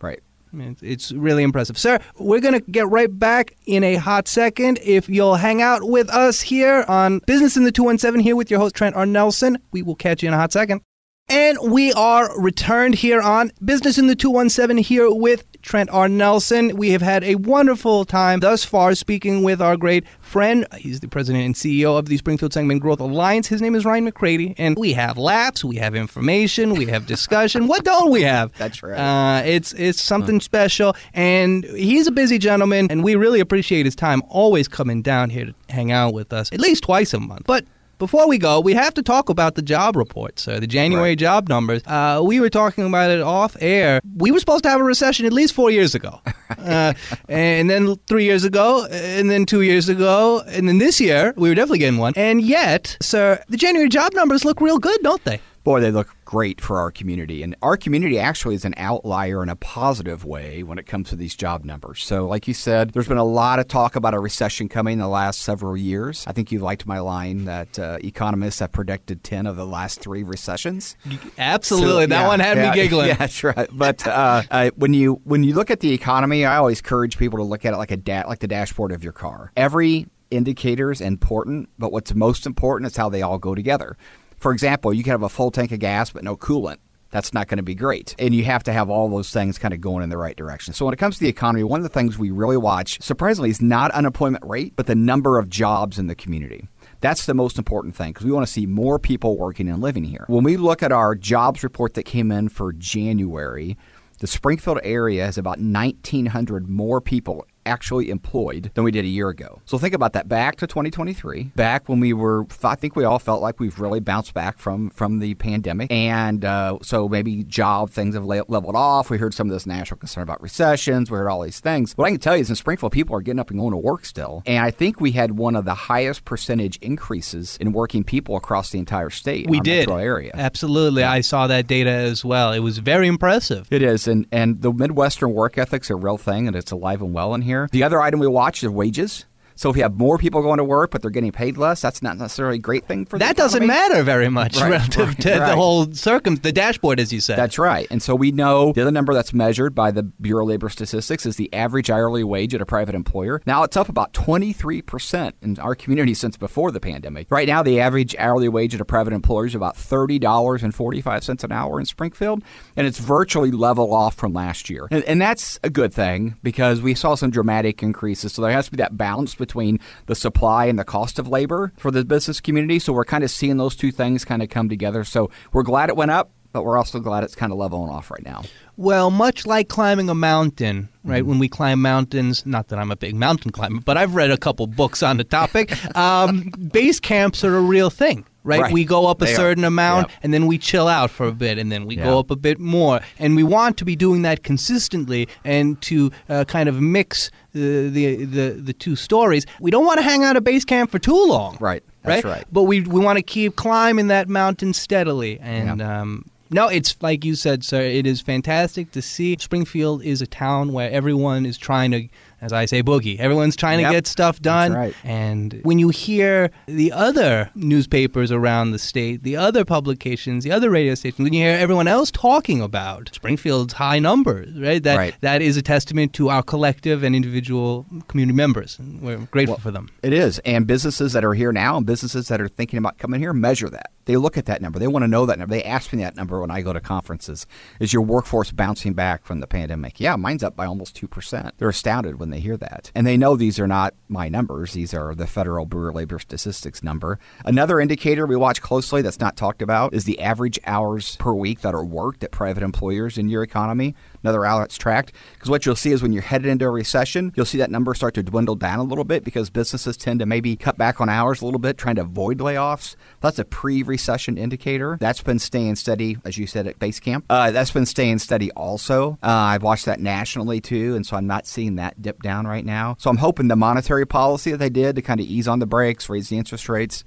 Right. 0.00 0.20
I 0.52 0.56
mean, 0.56 0.76
it's 0.82 1.12
really 1.12 1.42
impressive. 1.42 1.78
Sir, 1.78 2.00
we're 2.18 2.40
going 2.40 2.54
to 2.54 2.70
get 2.70 2.88
right 2.88 3.18
back 3.18 3.56
in 3.66 3.84
a 3.84 3.96
hot 3.96 4.26
second. 4.26 4.80
If 4.82 5.08
you'll 5.08 5.36
hang 5.36 5.62
out 5.62 5.84
with 5.84 6.10
us 6.10 6.40
here 6.40 6.84
on 6.88 7.20
Business 7.26 7.56
in 7.56 7.64
the 7.64 7.72
217 7.72 8.22
here 8.22 8.34
with 8.34 8.50
your 8.50 8.58
host, 8.58 8.74
Trent 8.74 8.96
R. 8.96 9.06
Nelson, 9.06 9.58
we 9.70 9.82
will 9.82 9.94
catch 9.94 10.22
you 10.22 10.28
in 10.28 10.34
a 10.34 10.38
hot 10.38 10.52
second. 10.52 10.82
And 11.30 11.58
we 11.70 11.92
are 11.92 12.36
returned 12.40 12.96
here 12.96 13.20
on 13.20 13.52
Business 13.64 13.98
in 13.98 14.08
the 14.08 14.16
217 14.16 14.82
here 14.82 15.08
with 15.08 15.46
Trent 15.62 15.88
R. 15.90 16.08
Nelson. 16.08 16.76
We 16.76 16.90
have 16.90 17.02
had 17.02 17.22
a 17.22 17.36
wonderful 17.36 18.04
time 18.04 18.40
thus 18.40 18.64
far 18.64 18.96
speaking 18.96 19.44
with 19.44 19.62
our 19.62 19.76
great 19.76 20.04
friend. 20.20 20.66
He's 20.76 20.98
the 20.98 21.06
president 21.06 21.44
and 21.44 21.54
CEO 21.54 21.96
of 21.96 22.06
the 22.06 22.16
Springfield 22.16 22.52
Sangamon 22.52 22.80
Growth 22.80 22.98
Alliance. 22.98 23.46
His 23.46 23.62
name 23.62 23.76
is 23.76 23.84
Ryan 23.84 24.10
McCrady. 24.10 24.56
And 24.58 24.76
we 24.76 24.92
have 24.94 25.18
laughs, 25.18 25.64
we 25.64 25.76
have 25.76 25.94
information, 25.94 26.74
we 26.74 26.86
have 26.86 27.06
discussion. 27.06 27.68
what 27.68 27.84
don't 27.84 28.10
we 28.10 28.22
have? 28.22 28.52
That's 28.58 28.82
right. 28.82 28.98
Uh, 28.98 29.44
it's, 29.44 29.72
it's 29.74 30.02
something 30.02 30.36
huh. 30.36 30.40
special. 30.40 30.96
And 31.14 31.62
he's 31.62 32.08
a 32.08 32.12
busy 32.12 32.38
gentleman, 32.38 32.88
and 32.90 33.04
we 33.04 33.14
really 33.14 33.38
appreciate 33.38 33.86
his 33.86 33.94
time 33.94 34.20
always 34.28 34.66
coming 34.66 35.00
down 35.00 35.30
here 35.30 35.46
to 35.46 35.54
hang 35.68 35.92
out 35.92 36.12
with 36.12 36.32
us 36.32 36.52
at 36.52 36.58
least 36.58 36.82
twice 36.82 37.14
a 37.14 37.20
month. 37.20 37.46
But 37.46 37.66
before 38.00 38.26
we 38.26 38.38
go, 38.38 38.58
we 38.58 38.72
have 38.72 38.94
to 38.94 39.02
talk 39.02 39.28
about 39.28 39.54
the 39.54 39.62
job 39.62 39.94
reports, 39.94 40.42
sir. 40.42 40.58
the 40.58 40.66
January 40.66 41.10
right. 41.10 41.18
job 41.18 41.48
numbers. 41.48 41.82
Uh, 41.86 42.20
we 42.24 42.40
were 42.40 42.50
talking 42.50 42.84
about 42.84 43.10
it 43.10 43.20
off 43.20 43.56
air. 43.60 44.00
We 44.16 44.32
were 44.32 44.40
supposed 44.40 44.64
to 44.64 44.70
have 44.70 44.80
a 44.80 44.84
recession 44.84 45.26
at 45.26 45.32
least 45.32 45.54
four 45.54 45.70
years 45.70 45.94
ago. 45.94 46.20
uh, 46.58 46.94
and 47.28 47.68
then 47.68 47.94
three 48.08 48.24
years 48.24 48.42
ago, 48.42 48.86
and 48.90 49.30
then 49.30 49.44
two 49.44 49.60
years 49.60 49.88
ago, 49.90 50.42
and 50.46 50.66
then 50.66 50.78
this 50.78 50.98
year, 50.98 51.34
we 51.36 51.50
were 51.50 51.54
definitely 51.54 51.78
getting 51.78 52.00
one. 52.00 52.14
And 52.16 52.40
yet, 52.40 52.96
sir, 53.00 53.44
the 53.48 53.58
January 53.58 53.90
job 53.90 54.14
numbers 54.14 54.44
look 54.44 54.60
real 54.62 54.78
good, 54.78 55.00
don't 55.02 55.22
they? 55.24 55.40
Boy, 55.64 55.80
they 55.80 55.90
look 55.90 56.08
great 56.24 56.60
for 56.60 56.78
our 56.78 56.90
community. 56.90 57.42
And 57.42 57.56
our 57.62 57.76
community 57.76 58.18
actually 58.18 58.54
is 58.54 58.64
an 58.64 58.74
outlier 58.76 59.42
in 59.42 59.48
a 59.48 59.56
positive 59.56 60.24
way 60.24 60.62
when 60.62 60.78
it 60.78 60.86
comes 60.86 61.08
to 61.10 61.16
these 61.16 61.34
job 61.34 61.64
numbers. 61.64 62.02
So, 62.04 62.26
like 62.26 62.48
you 62.48 62.54
said, 62.54 62.90
there's 62.90 63.08
been 63.08 63.18
a 63.18 63.24
lot 63.24 63.58
of 63.58 63.68
talk 63.68 63.96
about 63.96 64.14
a 64.14 64.20
recession 64.20 64.68
coming 64.68 64.94
in 64.94 64.98
the 65.00 65.08
last 65.08 65.42
several 65.42 65.76
years. 65.76 66.24
I 66.26 66.32
think 66.32 66.52
you 66.52 66.60
liked 66.60 66.86
my 66.86 67.00
line 67.00 67.44
that 67.46 67.78
uh, 67.78 67.98
economists 68.02 68.60
have 68.60 68.72
predicted 68.72 69.22
10 69.24 69.46
of 69.46 69.56
the 69.56 69.66
last 69.66 70.00
three 70.00 70.22
recessions. 70.22 70.96
Absolutely. 71.38 72.04
So, 72.04 72.06
that 72.06 72.20
yeah, 72.20 72.28
one 72.28 72.40
had 72.40 72.56
yeah, 72.56 72.70
me 72.70 72.74
giggling. 72.74 73.08
Yeah, 73.08 73.14
that's 73.14 73.42
right. 73.44 73.68
But 73.72 74.06
uh, 74.06 74.42
uh, 74.50 74.70
when 74.76 74.94
you 74.94 75.20
when 75.24 75.44
you 75.44 75.54
look 75.54 75.70
at 75.70 75.80
the 75.80 75.92
economy, 75.92 76.44
I 76.44 76.56
always 76.56 76.80
encourage 76.80 77.18
people 77.18 77.38
to 77.38 77.44
look 77.44 77.64
at 77.64 77.74
it 77.74 77.76
like 77.76 77.90
a 77.90 77.96
da- 77.96 78.26
like 78.26 78.38
the 78.38 78.48
dashboard 78.48 78.92
of 78.92 79.04
your 79.04 79.12
car. 79.12 79.52
Every 79.56 80.06
indicator 80.30 80.90
is 80.90 81.00
important, 81.00 81.68
but 81.78 81.92
what's 81.92 82.14
most 82.14 82.46
important 82.46 82.90
is 82.90 82.96
how 82.96 83.08
they 83.08 83.22
all 83.22 83.38
go 83.38 83.54
together. 83.54 83.96
For 84.40 84.52
example, 84.52 84.94
you 84.94 85.04
can 85.04 85.10
have 85.10 85.22
a 85.22 85.28
full 85.28 85.50
tank 85.50 85.70
of 85.70 85.78
gas 85.78 86.10
but 86.10 86.24
no 86.24 86.34
coolant. 86.34 86.78
that's 87.10 87.34
not 87.34 87.48
going 87.48 87.58
to 87.58 87.62
be 87.62 87.74
great. 87.74 88.14
And 88.18 88.34
you 88.34 88.44
have 88.44 88.62
to 88.64 88.72
have 88.72 88.88
all 88.88 89.08
those 89.08 89.30
things 89.30 89.58
kind 89.58 89.74
of 89.74 89.80
going 89.80 90.02
in 90.02 90.10
the 90.10 90.16
right 90.16 90.36
direction. 90.36 90.72
So 90.72 90.84
when 90.84 90.94
it 90.94 90.98
comes 90.98 91.16
to 91.16 91.24
the 91.24 91.28
economy, 91.28 91.64
one 91.64 91.80
of 91.80 91.82
the 91.82 91.88
things 91.88 92.18
we 92.18 92.30
really 92.30 92.56
watch, 92.56 93.02
surprisingly, 93.02 93.50
is 93.50 93.60
not 93.60 93.90
unemployment 93.90 94.44
rate, 94.46 94.74
but 94.76 94.86
the 94.86 94.94
number 94.94 95.38
of 95.38 95.48
jobs 95.50 95.98
in 95.98 96.06
the 96.06 96.14
community. 96.14 96.68
That's 97.00 97.26
the 97.26 97.34
most 97.34 97.58
important 97.58 97.96
thing 97.96 98.12
because 98.12 98.24
we 98.24 98.32
want 98.32 98.46
to 98.46 98.52
see 98.52 98.66
more 98.66 98.98
people 98.98 99.36
working 99.36 99.68
and 99.68 99.82
living 99.82 100.04
here. 100.04 100.24
When 100.28 100.44
we 100.44 100.56
look 100.56 100.82
at 100.82 100.92
our 100.92 101.14
jobs 101.14 101.62
report 101.62 101.94
that 101.94 102.04
came 102.04 102.30
in 102.30 102.48
for 102.48 102.72
January, 102.72 103.76
the 104.20 104.26
Springfield 104.26 104.78
area 104.82 105.24
has 105.24 105.36
about 105.36 105.58
1,900 105.58 106.68
more 106.68 107.00
people 107.00 107.46
actually 107.66 108.10
employed 108.10 108.70
than 108.74 108.84
we 108.84 108.90
did 108.90 109.04
a 109.04 109.08
year 109.08 109.28
ago. 109.28 109.60
So 109.64 109.78
think 109.78 109.94
about 109.94 110.12
that. 110.14 110.28
Back 110.28 110.56
to 110.56 110.66
2023, 110.66 111.52
back 111.56 111.88
when 111.88 112.00
we 112.00 112.12
were, 112.12 112.46
I 112.62 112.74
think 112.74 112.96
we 112.96 113.04
all 113.04 113.18
felt 113.18 113.42
like 113.42 113.60
we've 113.60 113.78
really 113.78 114.00
bounced 114.00 114.34
back 114.34 114.58
from 114.58 114.90
from 114.90 115.18
the 115.18 115.34
pandemic, 115.34 115.90
and 115.90 116.44
uh, 116.44 116.78
so 116.82 117.08
maybe 117.08 117.44
job 117.44 117.90
things 117.90 118.14
have 118.14 118.24
leveled 118.24 118.76
off. 118.76 119.10
We 119.10 119.18
heard 119.18 119.34
some 119.34 119.48
of 119.48 119.52
this 119.52 119.66
national 119.66 119.98
concern 119.98 120.22
about 120.22 120.42
recessions. 120.42 121.10
We 121.10 121.18
heard 121.18 121.28
all 121.28 121.42
these 121.42 121.60
things. 121.60 121.92
What 121.94 122.06
I 122.06 122.10
can 122.10 122.20
tell 122.20 122.36
you 122.36 122.42
is 122.42 122.50
in 122.50 122.56
Springfield, 122.56 122.92
people 122.92 123.16
are 123.16 123.20
getting 123.20 123.40
up 123.40 123.50
and 123.50 123.58
going 123.58 123.72
to 123.72 123.78
work 123.78 124.04
still, 124.04 124.42
and 124.46 124.64
I 124.64 124.70
think 124.70 125.00
we 125.00 125.12
had 125.12 125.32
one 125.32 125.56
of 125.56 125.64
the 125.64 125.74
highest 125.74 126.24
percentage 126.24 126.76
increases 126.78 127.56
in 127.58 127.72
working 127.72 128.04
people 128.04 128.36
across 128.36 128.70
the 128.70 128.78
entire 128.78 129.10
state. 129.10 129.48
We 129.48 129.60
did 129.60 129.90
area. 129.90 130.32
absolutely. 130.34 131.02
Yeah. 131.02 131.12
I 131.12 131.20
saw 131.20 131.46
that 131.46 131.66
data 131.66 131.90
as 131.90 132.24
well. 132.24 132.52
It 132.52 132.60
was 132.60 132.78
very 132.78 133.06
impressive. 133.06 133.68
It 133.70 133.82
is, 133.82 134.06
and 134.08 134.26
and 134.32 134.60
the 134.62 134.72
Midwestern 134.72 135.32
work 135.32 135.58
ethic's 135.58 135.90
a 135.90 135.96
real 135.96 136.18
thing, 136.18 136.46
and 136.46 136.56
it's 136.56 136.70
alive 136.70 137.02
and 137.02 137.12
well 137.12 137.34
in 137.34 137.42
here 137.42 137.59
here. 137.60 137.68
The 137.70 137.82
other 137.82 138.00
item 138.00 138.20
we 138.20 138.26
watch 138.26 138.62
is 138.62 138.68
wages. 138.70 139.26
So 139.60 139.68
if 139.68 139.76
you 139.76 139.82
have 139.82 139.98
more 139.98 140.16
people 140.16 140.40
going 140.40 140.56
to 140.56 140.64
work, 140.64 140.90
but 140.90 141.02
they're 141.02 141.10
getting 141.10 141.32
paid 141.32 141.58
less, 141.58 141.82
that's 141.82 142.00
not 142.00 142.16
necessarily 142.16 142.56
a 142.56 142.58
great 142.58 142.86
thing 142.86 143.04
for 143.04 143.18
them. 143.18 143.28
that. 143.28 143.36
doesn't 143.36 143.66
matter 143.66 144.02
very 144.02 144.30
much 144.30 144.58
right, 144.58 144.70
relative 144.70 145.08
right, 145.08 145.20
to 145.20 145.38
right. 145.38 145.48
the 145.50 145.54
whole 145.54 145.92
circum, 145.92 146.36
the 146.36 146.50
dashboard, 146.50 146.98
as 146.98 147.12
you 147.12 147.20
said. 147.20 147.36
That's 147.36 147.58
right. 147.58 147.86
And 147.90 148.02
so 148.02 148.14
we 148.14 148.32
know 148.32 148.72
the 148.72 148.80
other 148.80 148.90
number 148.90 149.12
that's 149.12 149.34
measured 149.34 149.74
by 149.74 149.90
the 149.90 150.02
Bureau 150.02 150.44
of 150.44 150.48
Labor 150.48 150.70
Statistics 150.70 151.26
is 151.26 151.36
the 151.36 151.52
average 151.52 151.90
hourly 151.90 152.24
wage 152.24 152.54
at 152.54 152.62
a 152.62 152.64
private 152.64 152.94
employer. 152.94 153.42
Now 153.44 153.62
it's 153.62 153.76
up 153.76 153.90
about 153.90 154.14
23 154.14 154.80
percent 154.80 155.36
in 155.42 155.58
our 155.58 155.74
community 155.74 156.14
since 156.14 156.38
before 156.38 156.70
the 156.72 156.80
pandemic. 156.80 157.30
Right 157.30 157.46
now, 157.46 157.62
the 157.62 157.80
average 157.80 158.16
hourly 158.18 158.48
wage 158.48 158.74
at 158.74 158.80
a 158.80 158.86
private 158.86 159.12
employer 159.12 159.44
is 159.44 159.54
about 159.54 159.76
thirty 159.76 160.18
dollars 160.18 160.62
and 160.62 160.74
forty 160.74 161.02
five 161.02 161.22
cents 161.22 161.44
an 161.44 161.52
hour 161.52 161.78
in 161.78 161.84
Springfield, 161.84 162.42
and 162.76 162.86
it's 162.86 162.98
virtually 162.98 163.50
level 163.50 163.92
off 163.92 164.14
from 164.14 164.32
last 164.32 164.70
year. 164.70 164.88
And, 164.90 165.04
and 165.04 165.20
that's 165.20 165.60
a 165.62 165.68
good 165.68 165.92
thing 165.92 166.36
because 166.42 166.80
we 166.80 166.94
saw 166.94 167.14
some 167.14 167.30
dramatic 167.30 167.82
increases. 167.82 168.32
So 168.32 168.40
there 168.40 168.52
has 168.52 168.64
to 168.64 168.70
be 168.70 168.78
that 168.78 168.96
balance 168.96 169.34
between 169.34 169.49
between 169.50 169.80
the 170.06 170.14
supply 170.14 170.66
and 170.66 170.78
the 170.78 170.84
cost 170.84 171.18
of 171.18 171.26
labor 171.26 171.72
for 171.76 171.90
the 171.90 172.04
business 172.04 172.40
community. 172.40 172.78
So 172.78 172.92
we're 172.92 173.04
kind 173.04 173.24
of 173.24 173.30
seeing 173.30 173.56
those 173.56 173.74
two 173.74 173.90
things 173.90 174.24
kind 174.24 174.42
of 174.42 174.48
come 174.48 174.68
together. 174.68 175.02
So 175.02 175.28
we're 175.52 175.64
glad 175.64 175.88
it 175.88 175.96
went 175.96 176.12
up 176.12 176.30
but 176.52 176.64
we're 176.64 176.76
also 176.76 176.98
glad 176.98 177.22
it's 177.22 177.36
kind 177.36 177.52
of 177.52 177.58
leveling 177.58 177.90
off 177.90 178.10
right 178.10 178.24
now. 178.24 178.42
Well, 178.76 179.12
much 179.12 179.46
like 179.46 179.68
climbing 179.68 180.08
a 180.08 180.16
mountain, 180.16 180.88
right? 181.04 181.20
Mm-hmm. 181.20 181.28
When 181.28 181.38
we 181.38 181.48
climb 181.48 181.80
mountains, 181.80 182.44
not 182.44 182.68
that 182.68 182.78
I'm 182.80 182.90
a 182.90 182.96
big 182.96 183.14
mountain 183.14 183.52
climber, 183.52 183.80
but 183.84 183.96
I've 183.96 184.16
read 184.16 184.32
a 184.32 184.36
couple 184.36 184.66
books 184.66 185.00
on 185.02 185.16
the 185.16 185.22
topic. 185.22 185.72
um, 185.96 186.50
base 186.72 186.98
camps 186.98 187.44
are 187.44 187.56
a 187.56 187.60
real 187.60 187.88
thing. 187.88 188.26
Right? 188.42 188.60
right? 188.62 188.72
We 188.72 188.84
go 188.84 189.06
up 189.06 189.20
a 189.20 189.26
they 189.26 189.34
certain 189.34 189.64
are. 189.64 189.68
amount 189.68 190.08
yep. 190.08 190.18
and 190.22 190.32
then 190.32 190.46
we 190.46 190.56
chill 190.56 190.88
out 190.88 191.10
for 191.10 191.26
a 191.26 191.32
bit 191.32 191.58
and 191.58 191.70
then 191.70 191.86
we 191.86 191.96
yep. 191.96 192.06
go 192.06 192.18
up 192.18 192.30
a 192.30 192.36
bit 192.36 192.58
more. 192.58 193.00
And 193.18 193.36
we 193.36 193.42
want 193.42 193.76
to 193.78 193.84
be 193.84 193.96
doing 193.96 194.22
that 194.22 194.42
consistently 194.42 195.28
and 195.44 195.80
to 195.82 196.10
uh, 196.28 196.44
kind 196.44 196.68
of 196.68 196.80
mix 196.80 197.30
the, 197.52 197.88
the, 197.90 198.24
the, 198.24 198.50
the 198.52 198.72
two 198.72 198.96
stories. 198.96 199.44
We 199.60 199.70
don't 199.70 199.84
want 199.84 199.98
to 199.98 200.02
hang 200.02 200.24
out 200.24 200.36
at 200.36 200.44
base 200.44 200.64
camp 200.64 200.90
for 200.90 200.98
too 200.98 201.24
long. 201.26 201.58
Right. 201.60 201.82
That's 202.02 202.24
right. 202.24 202.36
right. 202.36 202.44
But 202.50 202.62
we, 202.62 202.80
we 202.80 203.00
want 203.00 203.18
to 203.18 203.22
keep 203.22 203.56
climbing 203.56 204.06
that 204.06 204.28
mountain 204.28 204.72
steadily. 204.72 205.38
And 205.40 205.80
yep. 205.80 205.88
um, 205.88 206.30
no, 206.50 206.68
it's 206.68 206.96
like 207.00 207.24
you 207.24 207.34
said, 207.34 207.64
sir. 207.64 207.80
It 207.80 208.06
is 208.06 208.20
fantastic 208.20 208.90
to 208.92 209.02
see. 209.02 209.36
Springfield 209.38 210.02
is 210.02 210.20
a 210.20 210.26
town 210.26 210.72
where 210.72 210.90
everyone 210.90 211.46
is 211.46 211.56
trying 211.56 211.90
to 211.92 212.08
as 212.40 212.52
I 212.52 212.64
say, 212.64 212.82
boogie. 212.82 213.18
Everyone's 213.18 213.56
trying 213.56 213.80
yep. 213.80 213.90
to 213.90 213.94
get 213.94 214.06
stuff 214.06 214.40
done. 214.40 214.72
Right. 214.72 214.94
And 215.04 215.60
when 215.62 215.78
you 215.78 215.90
hear 215.90 216.50
the 216.66 216.92
other 216.92 217.50
newspapers 217.54 218.32
around 218.32 218.70
the 218.70 218.78
state, 218.78 219.22
the 219.22 219.36
other 219.36 219.64
publications, 219.64 220.44
the 220.44 220.52
other 220.52 220.70
radio 220.70 220.94
stations, 220.94 221.22
when 221.22 221.32
you 221.32 221.42
hear 221.42 221.56
everyone 221.58 221.86
else 221.86 222.10
talking 222.10 222.62
about 222.62 223.10
Springfield's 223.12 223.74
high 223.74 223.98
numbers, 223.98 224.58
right? 224.58 224.82
That 224.82 224.96
right. 224.96 225.14
that 225.20 225.42
is 225.42 225.56
a 225.56 225.62
testament 225.62 226.14
to 226.14 226.30
our 226.30 226.42
collective 226.42 227.02
and 227.02 227.14
individual 227.14 227.86
community 228.08 228.36
members. 228.36 228.78
And 228.78 229.02
we're 229.02 229.18
grateful 229.18 229.56
well, 229.56 229.60
for 229.60 229.70
them. 229.70 229.90
It 230.02 230.12
is. 230.12 230.38
And 230.40 230.66
businesses 230.66 231.12
that 231.12 231.24
are 231.24 231.34
here 231.34 231.52
now 231.52 231.76
and 231.76 231.86
businesses 231.86 232.28
that 232.28 232.40
are 232.40 232.48
thinking 232.48 232.78
about 232.78 232.98
coming 232.98 233.20
here 233.20 233.32
measure 233.32 233.68
that. 233.68 233.90
They 234.06 234.16
look 234.16 234.36
at 234.36 234.46
that 234.46 234.62
number. 234.62 234.78
They 234.78 234.86
want 234.86 235.02
to 235.04 235.08
know 235.08 235.26
that 235.26 235.38
number. 235.38 235.54
They 235.54 235.62
ask 235.62 235.92
me 235.92 236.02
that 236.02 236.16
number 236.16 236.40
when 236.40 236.50
I 236.50 236.62
go 236.62 236.72
to 236.72 236.80
conferences. 236.80 237.46
Is 237.78 237.92
your 237.92 238.02
workforce 238.02 238.50
bouncing 238.50 238.94
back 238.94 239.24
from 239.24 239.40
the 239.40 239.46
pandemic? 239.46 240.00
Yeah, 240.00 240.16
mine's 240.16 240.42
up 240.42 240.56
by 240.56 240.66
almost 240.66 241.00
2%. 241.00 241.52
They're 241.58 241.68
astounded 241.68 242.18
when 242.18 242.30
they 242.30 242.40
hear 242.40 242.56
that. 242.56 242.90
And 242.94 243.06
they 243.06 243.16
know 243.16 243.36
these 243.36 243.60
are 243.60 243.66
not 243.66 243.94
my 244.08 244.28
numbers, 244.28 244.72
these 244.72 244.94
are 244.94 245.14
the 245.14 245.26
Federal 245.26 245.66
Bureau 245.66 245.90
of 245.90 245.94
Labor 245.94 246.18
Statistics 246.18 246.82
number. 246.82 247.18
Another 247.44 247.80
indicator 247.80 248.26
we 248.26 248.36
watch 248.36 248.60
closely 248.60 249.02
that's 249.02 249.20
not 249.20 249.36
talked 249.36 249.62
about 249.62 249.94
is 249.94 250.04
the 250.04 250.20
average 250.20 250.58
hours 250.64 251.16
per 251.16 251.32
week 251.32 251.60
that 251.60 251.74
are 251.74 251.84
worked 251.84 252.24
at 252.24 252.30
private 252.30 252.62
employers 252.62 253.18
in 253.18 253.28
your 253.28 253.42
economy. 253.42 253.94
Another 254.22 254.44
hour 254.44 254.60
that's 254.60 254.76
tracked. 254.76 255.12
Because 255.34 255.50
what 255.50 255.64
you'll 255.64 255.76
see 255.76 255.92
is 255.92 256.02
when 256.02 256.12
you're 256.12 256.22
headed 256.22 256.46
into 256.46 256.66
a 256.66 256.70
recession, 256.70 257.32
you'll 257.36 257.46
see 257.46 257.58
that 257.58 257.70
number 257.70 257.94
start 257.94 258.14
to 258.14 258.22
dwindle 258.22 258.54
down 258.54 258.78
a 258.78 258.84
little 258.84 259.04
bit 259.04 259.24
because 259.24 259.50
businesses 259.50 259.96
tend 259.96 260.20
to 260.20 260.26
maybe 260.26 260.56
cut 260.56 260.76
back 260.76 261.00
on 261.00 261.08
hours 261.08 261.40
a 261.40 261.44
little 261.44 261.60
bit, 261.60 261.78
trying 261.78 261.96
to 261.96 262.02
avoid 262.02 262.38
layoffs. 262.38 262.96
That's 263.20 263.38
a 263.38 263.44
pre 263.44 263.82
recession 263.82 264.36
indicator. 264.36 264.98
That's 265.00 265.22
been 265.22 265.38
staying 265.38 265.76
steady, 265.76 266.18
as 266.24 266.38
you 266.38 266.46
said, 266.46 266.66
at 266.66 266.78
base 266.78 267.00
camp. 267.00 267.24
Uh, 267.30 267.50
that's 267.50 267.70
been 267.70 267.86
staying 267.86 268.18
steady 268.18 268.50
also. 268.52 269.18
Uh, 269.22 269.28
I've 269.28 269.62
watched 269.62 269.86
that 269.86 270.00
nationally 270.00 270.60
too, 270.60 270.94
and 270.94 271.06
so 271.06 271.16
I'm 271.16 271.26
not 271.26 271.46
seeing 271.46 271.76
that 271.76 272.00
dip 272.00 272.22
down 272.22 272.46
right 272.46 272.64
now. 272.64 272.96
So 272.98 273.10
I'm 273.10 273.18
hoping 273.18 273.48
the 273.48 273.56
monetary 273.56 274.06
policy 274.06 274.50
that 274.52 274.58
they 274.58 274.70
did 274.70 274.96
to 274.96 275.02
kind 275.02 275.20
of 275.20 275.26
ease 275.26 275.48
on 275.48 275.58
the 275.58 275.66
brakes, 275.66 276.08
raise 276.08 276.28
the 276.28 276.38
interest 276.38 276.68
rates, 276.68 277.04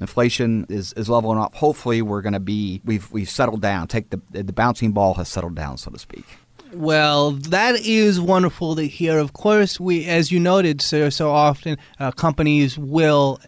inflation 0.00 0.66
is, 0.68 0.92
is 0.94 1.08
leveling 1.08 1.38
off. 1.38 1.54
Hopefully, 1.54 2.02
we're 2.02 2.22
going 2.22 2.32
to 2.32 2.40
be 2.40 2.80
we've 2.84 3.10
we've 3.12 3.30
settled 3.30 3.60
down. 3.60 3.86
Take 3.86 4.10
the 4.10 4.20
the 4.30 4.52
bouncing 4.52 4.92
ball 4.92 5.14
has 5.14 5.28
settled 5.28 5.54
down, 5.54 5.78
so 5.78 5.90
to 5.90 5.98
speak. 5.98 6.24
Well, 6.72 7.32
that 7.32 7.80
is 7.84 8.20
wonderful 8.20 8.76
to 8.76 8.86
hear. 8.86 9.18
Of 9.18 9.32
course, 9.32 9.80
we, 9.80 10.06
as 10.06 10.30
you 10.30 10.38
noted, 10.38 10.80
sir, 10.80 11.10
so 11.10 11.30
often 11.30 11.76
uh, 11.98 12.12
companies 12.12 12.78
will 12.78 13.40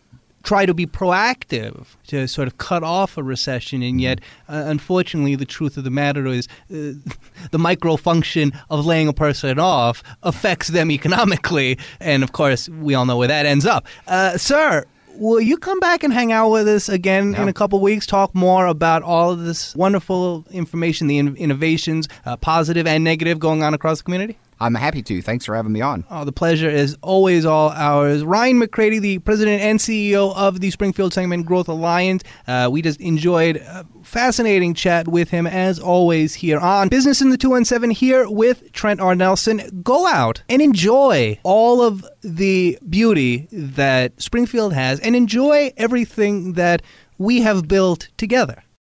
try 0.42 0.66
to 0.66 0.74
be 0.74 0.86
proactive 0.86 1.86
to 2.08 2.26
sort 2.26 2.48
of 2.48 2.58
cut 2.58 2.82
off 2.82 3.16
a 3.16 3.22
recession, 3.22 3.80
and 3.82 4.00
yet, 4.00 4.20
uh, 4.48 4.64
unfortunately, 4.66 5.36
the 5.36 5.44
truth 5.44 5.76
of 5.76 5.84
the 5.84 5.90
matter 5.90 6.26
is 6.26 6.48
uh, 6.70 6.98
the 7.52 7.58
micro 7.58 7.96
function 7.96 8.52
of 8.70 8.84
laying 8.84 9.06
a 9.06 9.12
person 9.12 9.58
off 9.58 10.02
affects 10.24 10.68
them 10.68 10.90
economically, 10.90 11.78
and 12.00 12.22
of 12.24 12.32
course, 12.32 12.68
we 12.68 12.94
all 12.94 13.06
know 13.06 13.16
where 13.16 13.28
that 13.28 13.46
ends 13.46 13.66
up. 13.66 13.86
Uh, 14.08 14.36
sir, 14.36 14.84
will 15.16 15.40
you 15.40 15.56
come 15.56 15.80
back 15.80 16.02
and 16.02 16.12
hang 16.12 16.32
out 16.32 16.50
with 16.50 16.68
us 16.68 16.88
again 16.88 17.34
in 17.34 17.48
a 17.48 17.52
couple 17.52 17.80
weeks? 17.80 18.06
Talk 18.06 18.34
more 18.34 18.66
about 18.66 19.02
all 19.02 19.30
of 19.30 19.44
this 19.44 19.74
wonderful 19.76 20.44
information, 20.50 21.06
the 21.06 21.18
in- 21.18 21.36
innovations, 21.36 22.08
uh, 22.24 22.36
positive 22.36 22.86
and 22.86 23.04
negative, 23.04 23.38
going 23.38 23.62
on 23.62 23.74
across 23.74 23.98
the 23.98 24.04
community? 24.04 24.38
I'm 24.60 24.74
happy 24.74 25.02
to. 25.02 25.22
Thanks 25.22 25.44
for 25.44 25.56
having 25.56 25.72
me 25.72 25.80
on. 25.80 26.04
Oh, 26.10 26.24
the 26.24 26.32
pleasure 26.32 26.70
is 26.70 26.96
always 27.02 27.44
all 27.44 27.70
ours. 27.70 28.22
Ryan 28.22 28.60
McCrady, 28.60 29.00
the 29.00 29.18
president 29.18 29.60
and 29.60 29.78
CEO 29.78 30.34
of 30.36 30.60
the 30.60 30.70
Springfield 30.70 31.12
Sangamon 31.12 31.42
Growth 31.42 31.68
Alliance. 31.68 32.22
Uh, 32.46 32.68
we 32.70 32.80
just 32.80 33.00
enjoyed 33.00 33.56
a 33.56 33.84
fascinating 34.02 34.74
chat 34.74 35.08
with 35.08 35.30
him, 35.30 35.46
as 35.46 35.80
always, 35.80 36.34
here 36.34 36.60
on 36.60 36.88
Business 36.88 37.20
in 37.20 37.30
the 37.30 37.36
217 37.36 37.90
here 37.90 38.28
with 38.30 38.72
Trent 38.72 39.00
R. 39.00 39.14
Nelson. 39.14 39.82
Go 39.82 40.06
out 40.06 40.42
and 40.48 40.62
enjoy 40.62 41.38
all 41.42 41.82
of 41.82 42.06
the 42.22 42.78
beauty 42.88 43.48
that 43.50 44.20
Springfield 44.22 44.74
has 44.74 45.00
and 45.00 45.16
enjoy 45.16 45.72
everything 45.76 46.52
that 46.52 46.82
we 47.18 47.40
have 47.40 47.66
built 47.68 48.08
together. 48.16 48.62